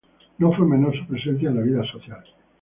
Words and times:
No 0.39 0.51
fue 0.53 0.65
menor 0.65 0.97
su 0.97 1.05
presencia 1.05 1.49
en 1.49 1.57
la 1.57 1.61
vida 1.61 1.83
social. 1.91 2.23